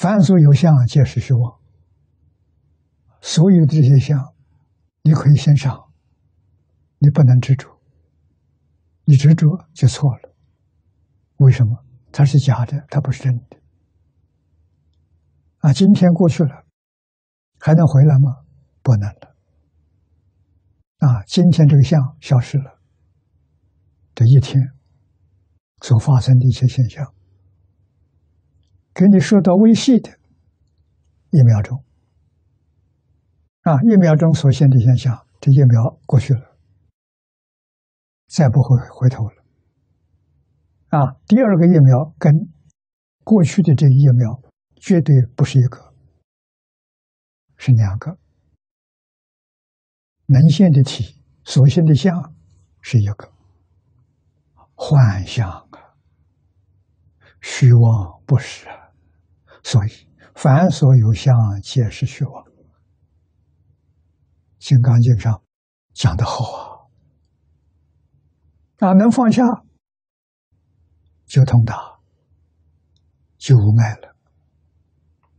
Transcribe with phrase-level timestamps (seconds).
[0.00, 1.60] 凡所有相，皆是虚妄。
[3.20, 4.32] 所有的这些相，
[5.02, 5.92] 你可以欣赏，
[6.96, 7.68] 你不能执着。
[9.04, 10.34] 你执着就错了。
[11.36, 11.84] 为什么？
[12.10, 13.58] 它是假的，它不是真的。
[15.58, 16.64] 啊，今天过去了，
[17.58, 18.36] 还能回来吗？
[18.80, 19.36] 不能了。
[21.00, 22.80] 啊，今天这个相消失了，
[24.14, 24.72] 这一天
[25.82, 27.12] 所发生的一些现象，
[28.92, 30.10] 给你受到维系的
[31.30, 31.84] 一秒钟，
[33.62, 36.56] 啊，一秒钟所现的现象，这一秒过去了，
[38.26, 39.44] 再不会回头了。
[40.88, 42.50] 啊，第二个一秒跟
[43.22, 44.42] 过去的这一秒
[44.76, 45.94] 绝对不是一个，
[47.56, 48.18] 是两个。
[50.26, 52.34] 能现的体，所现的相
[52.80, 53.32] 是一个
[54.74, 55.94] 幻象啊，
[57.40, 58.79] 虚妄不实啊，
[59.62, 59.90] 所以
[60.34, 62.44] 凡所有相，皆是虚妄。
[64.58, 65.42] 《金刚经》上
[65.92, 66.88] 讲得好啊，
[68.78, 69.42] 哪能放下，
[71.26, 71.98] 就通达，
[73.38, 74.16] 就无碍了。